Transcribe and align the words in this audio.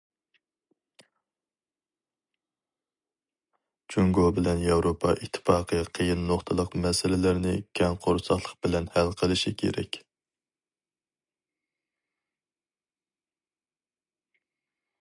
جۇڭگو 3.95 4.23
بىلەن 4.37 4.63
ياۋروپا 4.67 5.11
ئىتتىپاقى 5.25 5.81
قىيىن 5.99 6.25
نۇقتىلىق 6.31 6.77
مەسىلىلەرنى 6.85 7.53
كەڭ 7.81 7.97
قورساقلىق 8.07 8.57
بىلەن 8.67 8.89
ھەل 8.95 9.13
قىلىشى 9.21 9.55
كېرەك. 9.63 10.01